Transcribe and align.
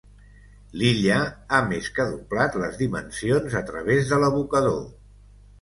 L'illa 0.81 1.17
ha 1.49 1.59
més 1.73 1.89
que 1.99 2.07
doblat 2.13 2.57
les 2.63 2.81
dimensions 2.81 3.59
a 3.63 3.63
través 3.71 4.11
de 4.15 4.21
l'abocador. 4.25 4.83